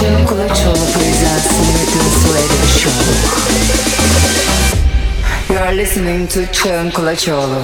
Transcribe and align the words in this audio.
Çağın 0.00 0.26
Kulaçoğlu 0.26 0.74
presents 0.74 1.52
Limitless 1.52 2.24
Radio 2.28 2.66
Show. 2.78 3.04
You 5.54 5.62
are 5.62 5.76
listening 5.78 6.30
to 6.30 6.40
Çağın 6.52 6.90
Kulaçoğlu. 6.90 7.60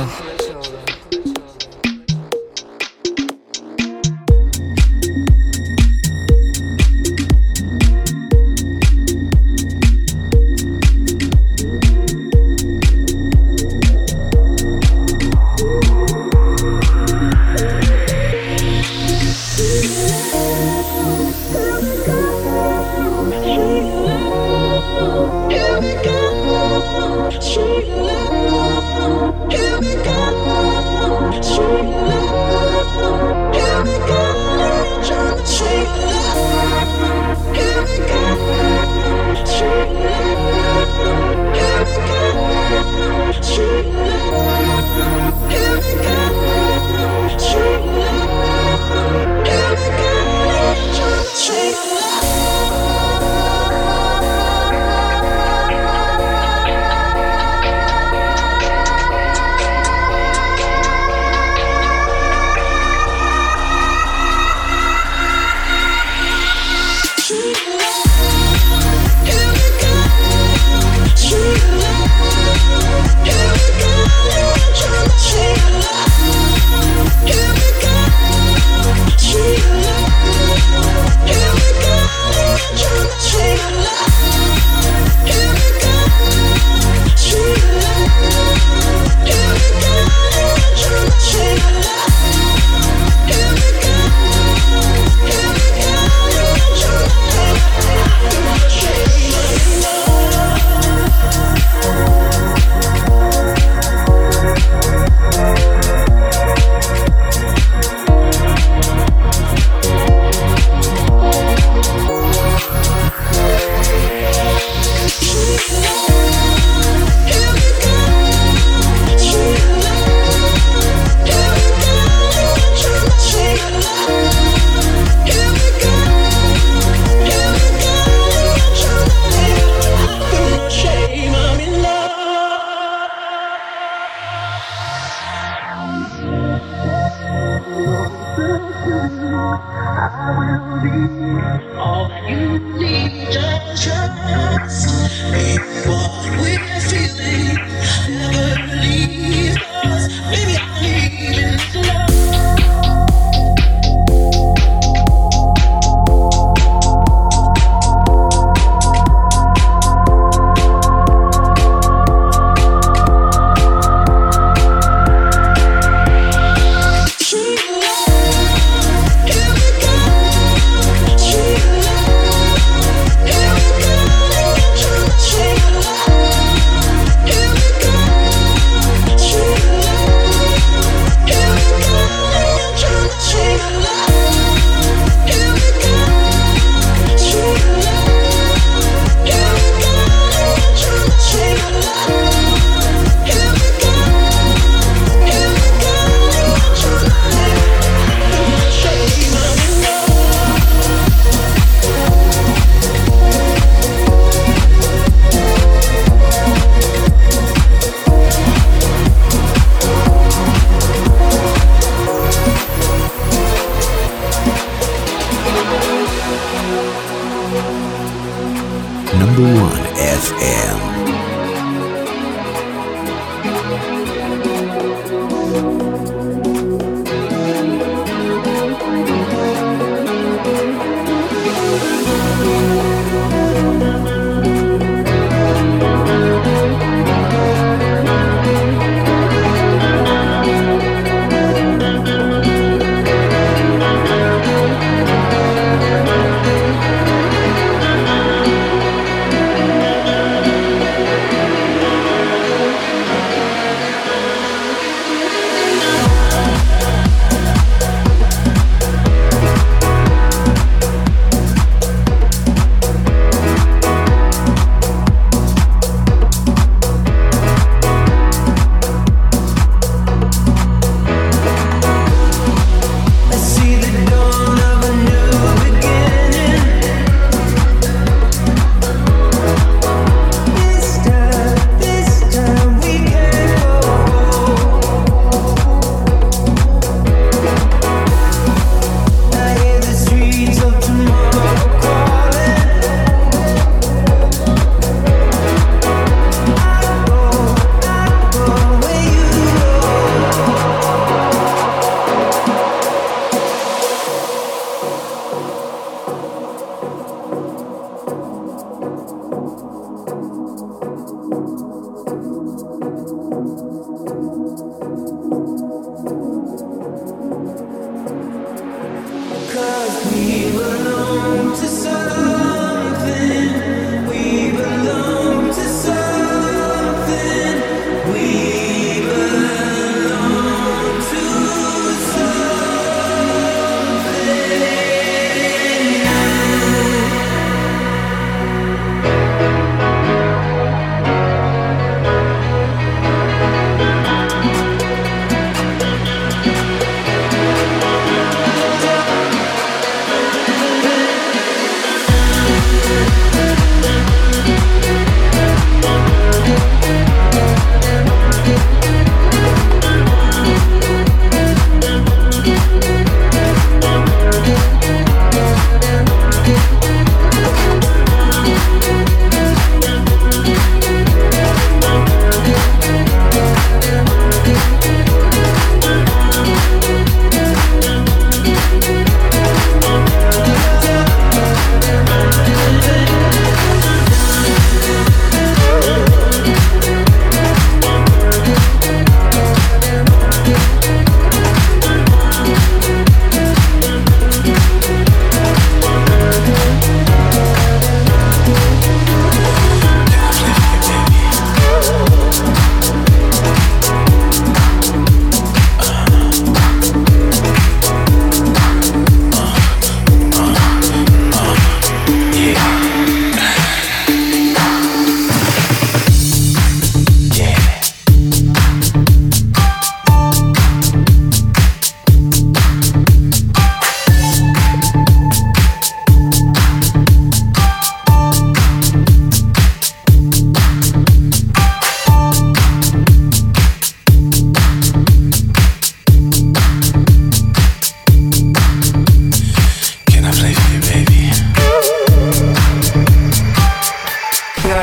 Number 219.18 219.42
1 219.42 219.86
FM. 219.96 221.05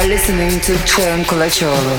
listening 0.09 0.61
to 0.61 0.73
Çağın 0.85 1.23
Kulaçoğlu. 1.23 1.97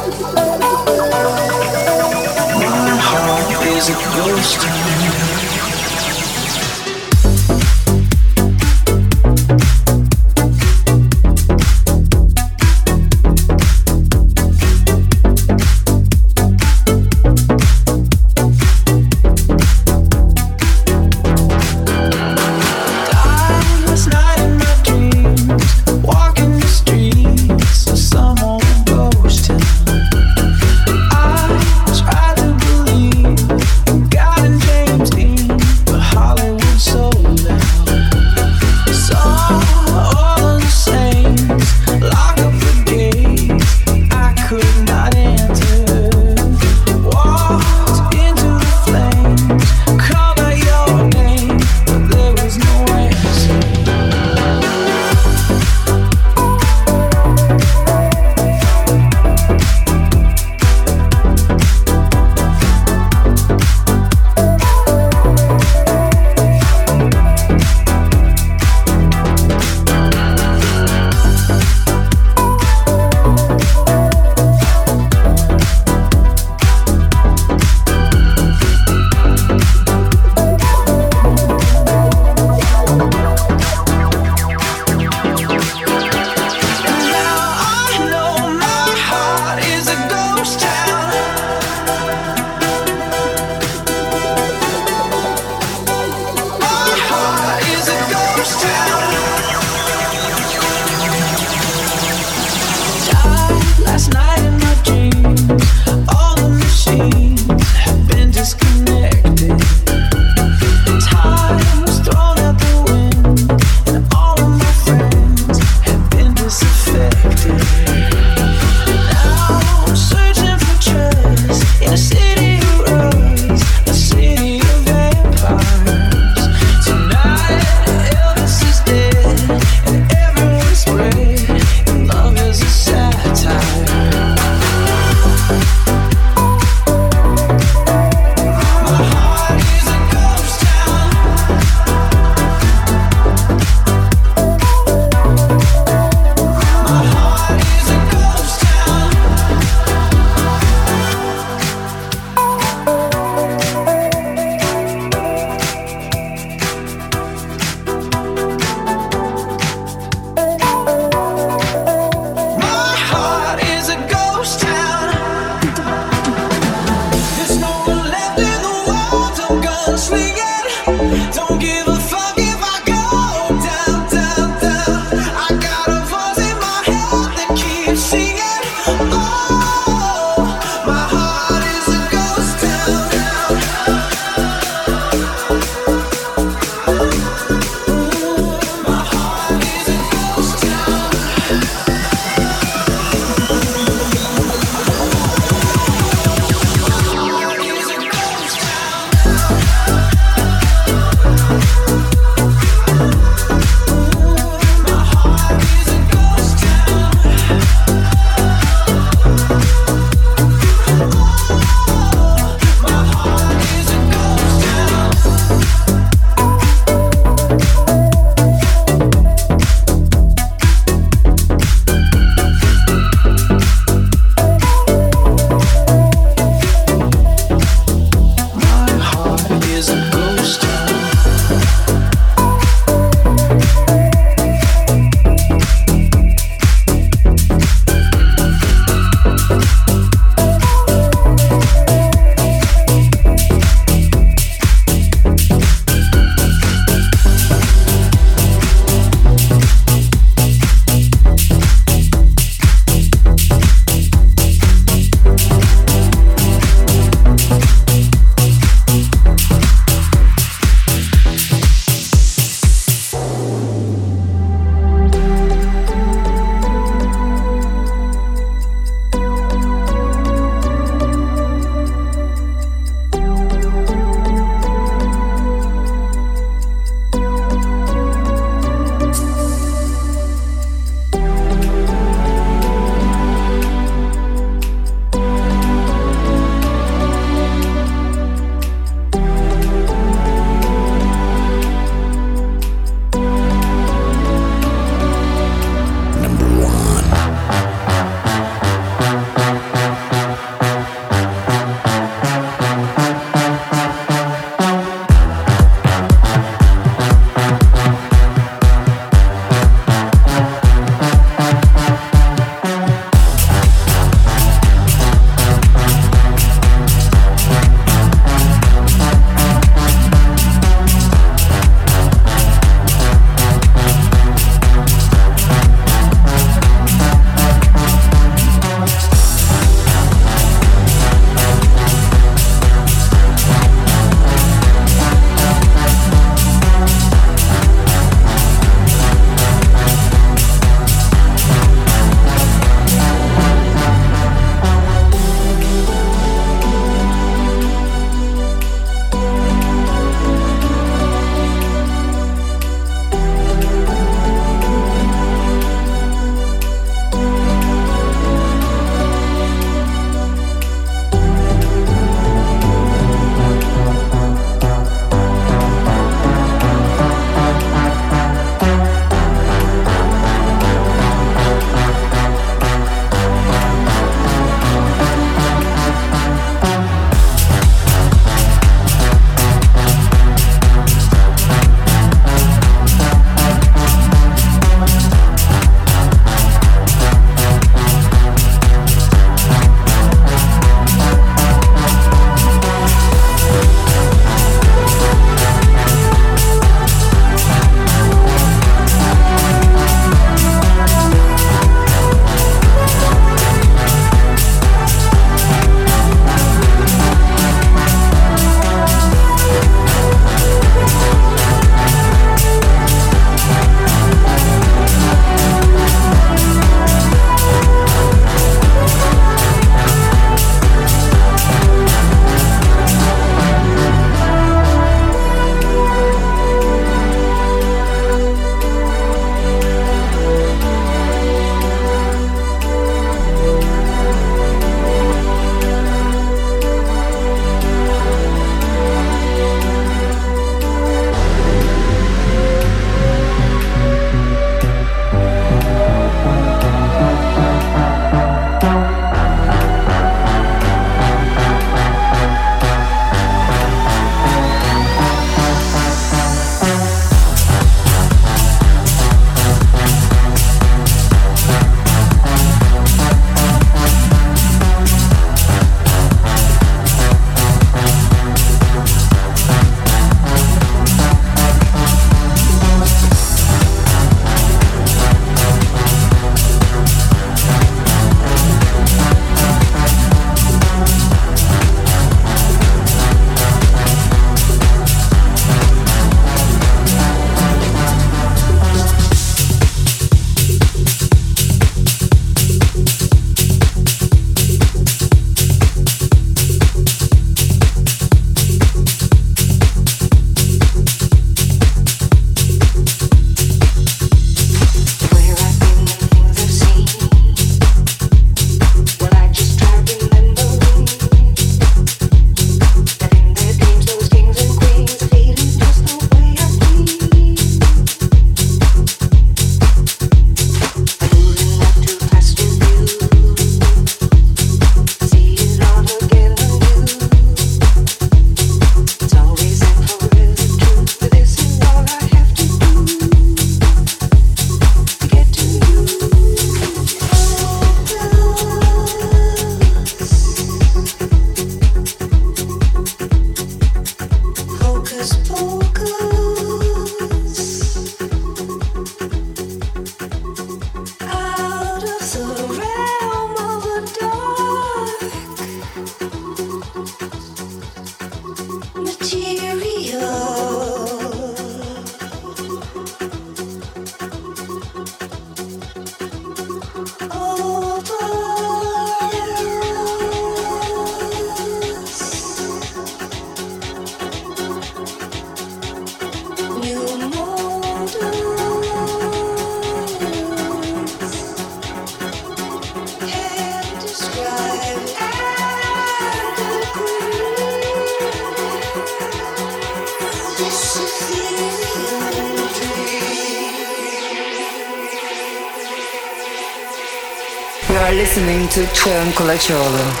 To 599.13 600.00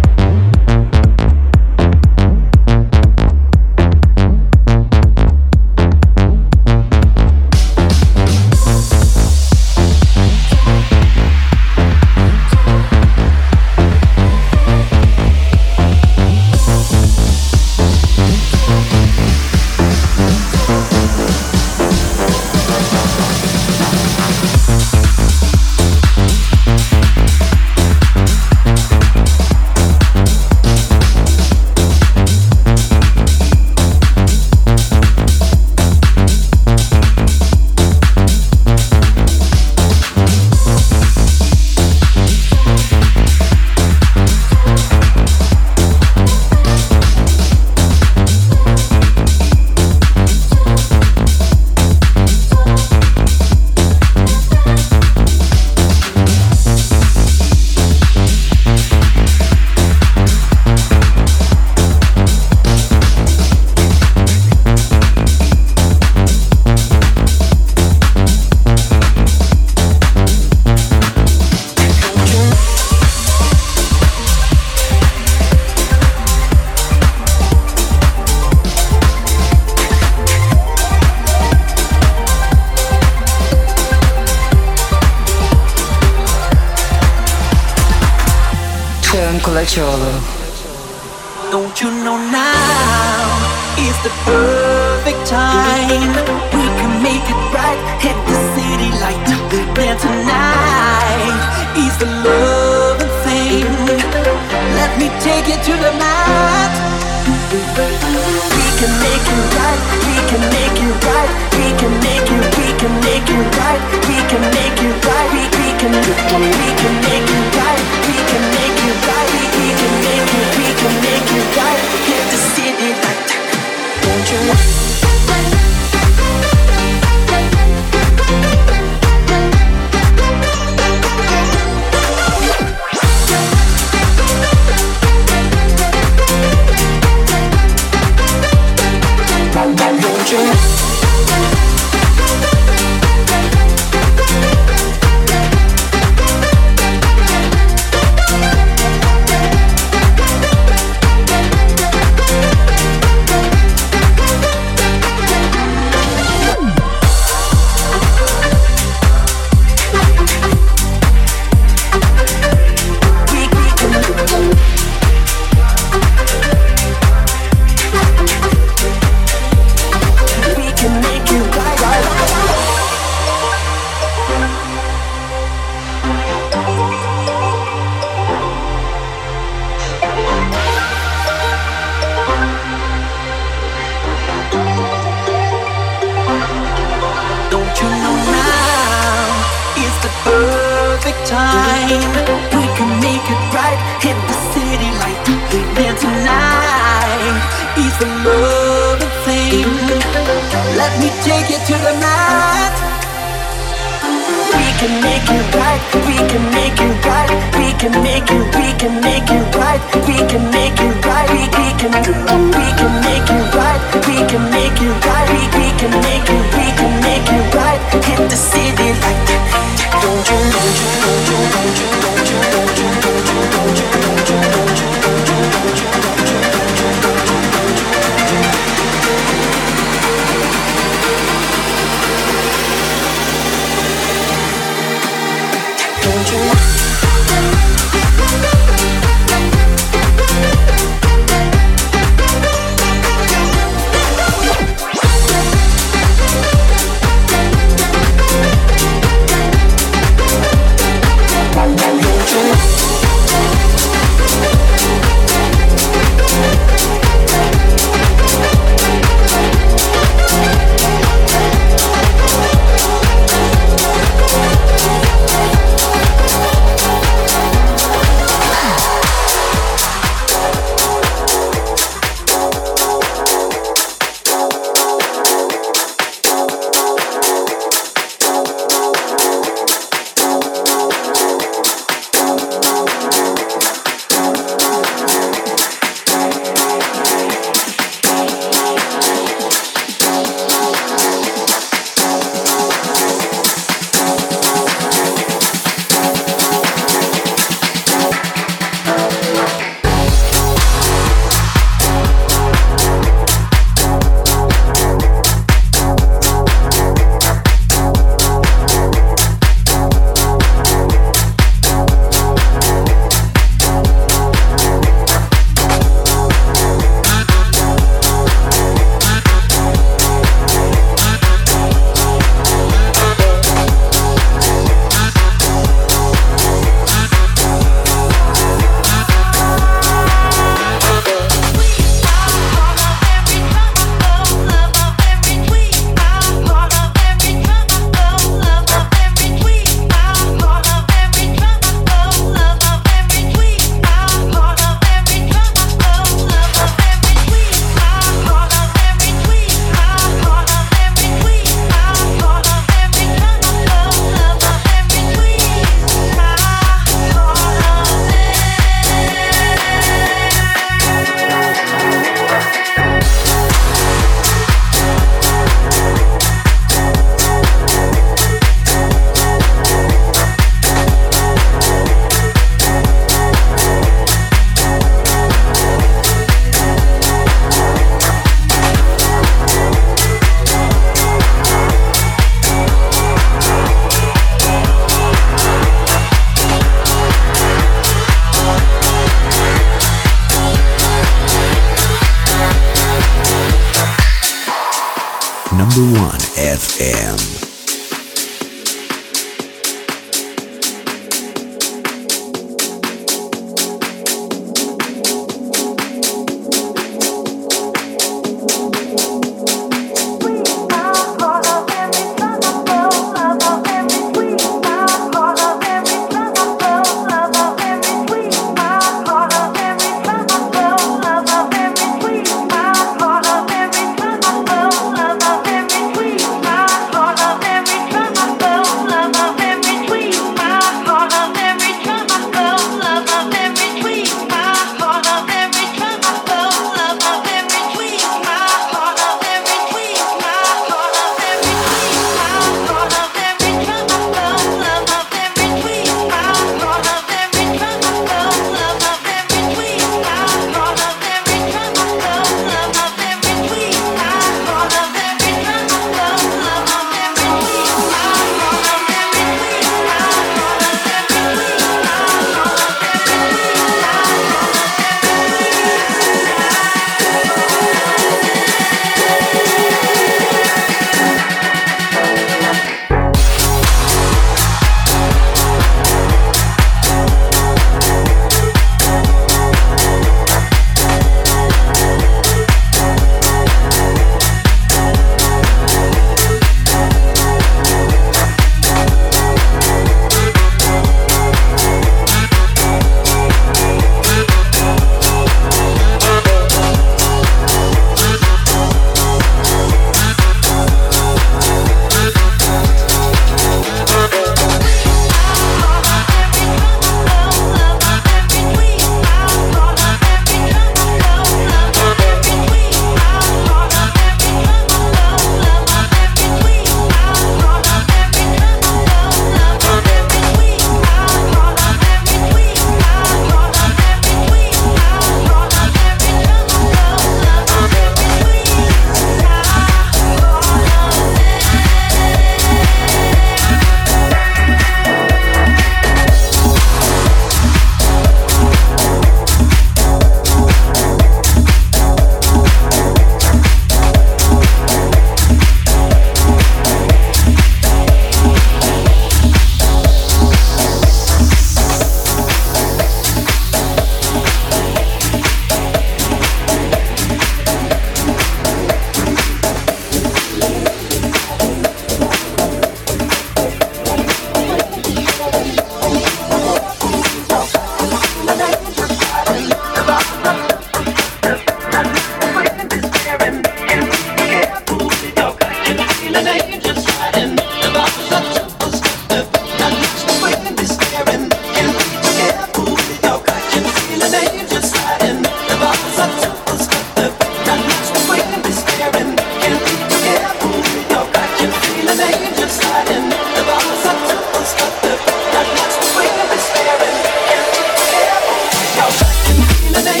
the 599.73 599.81
name. 599.83 600.00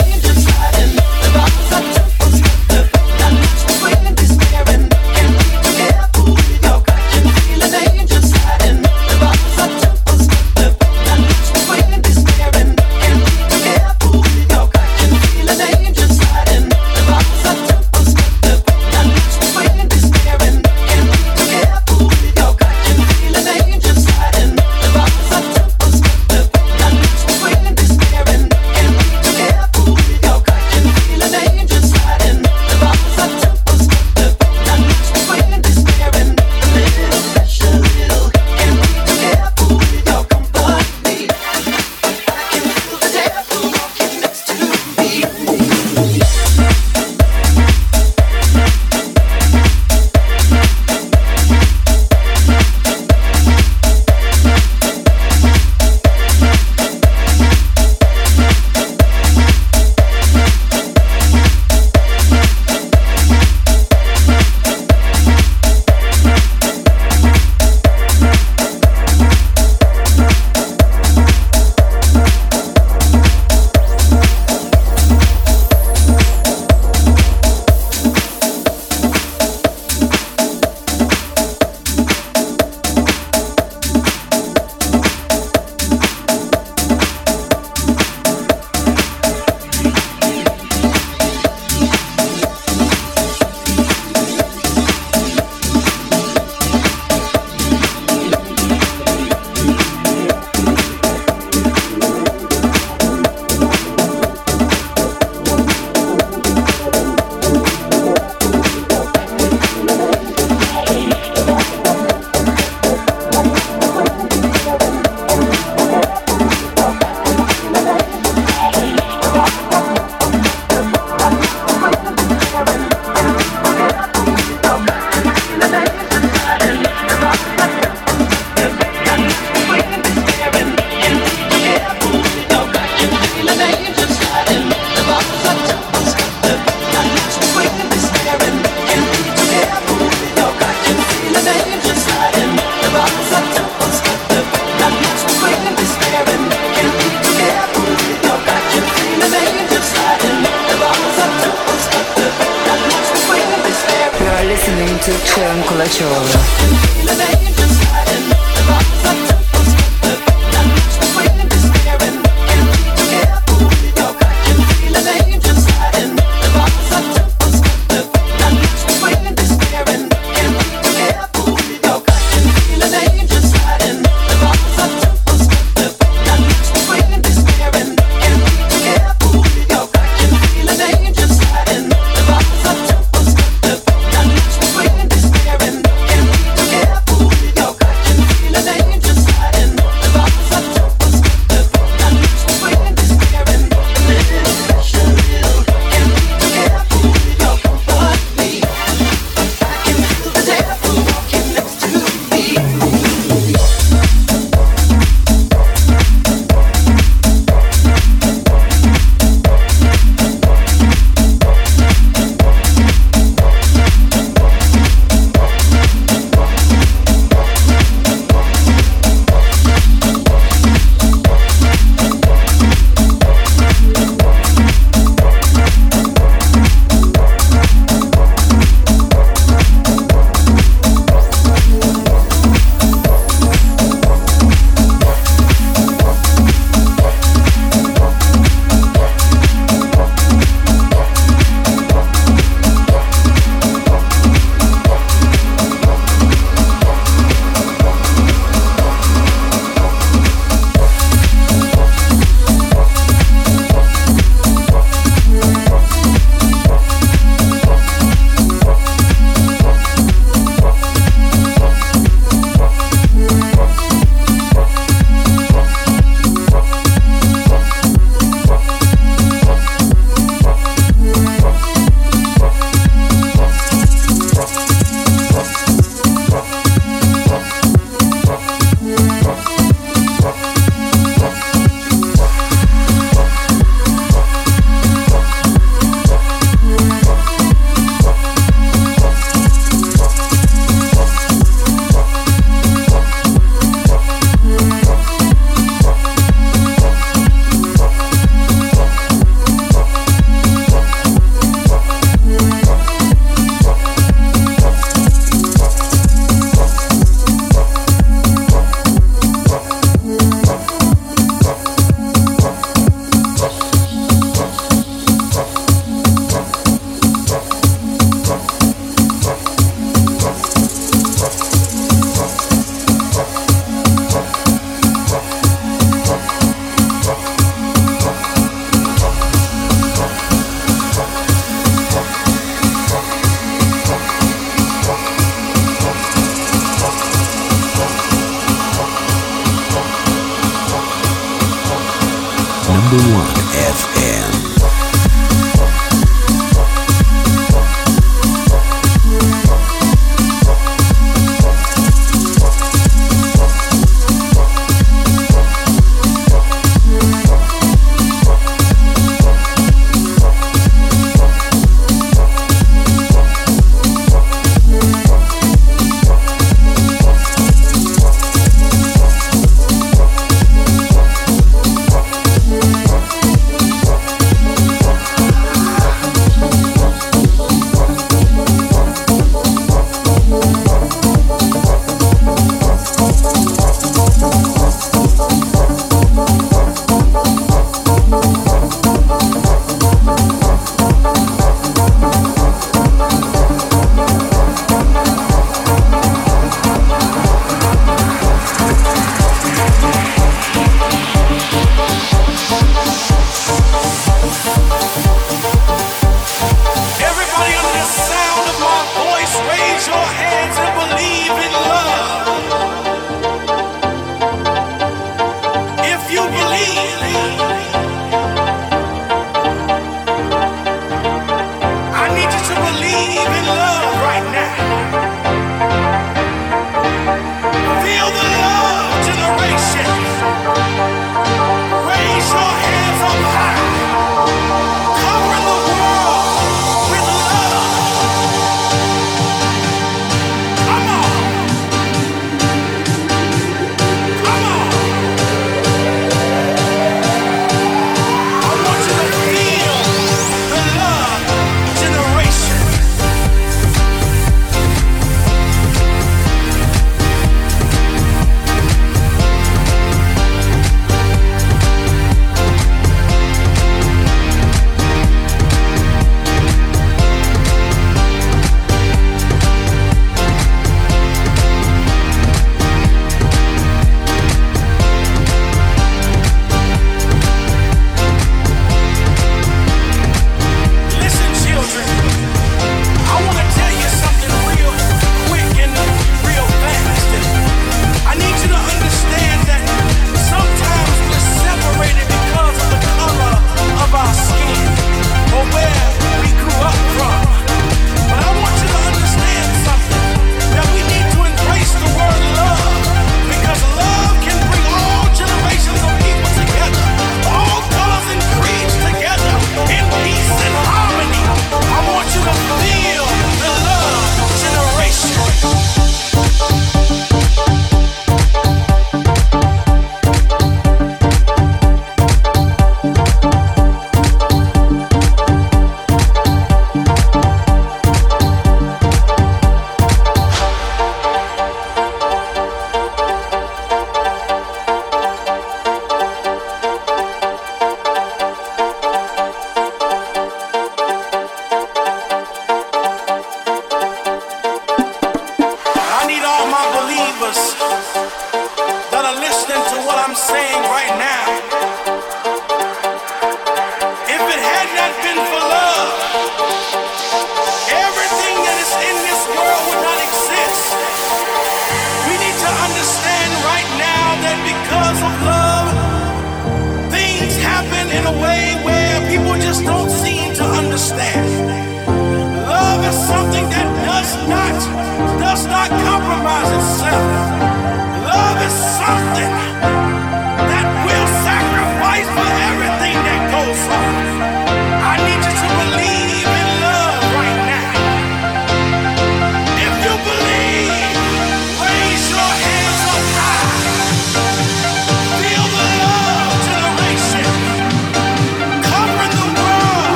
The 342.91 342.97
one. 343.13 343.40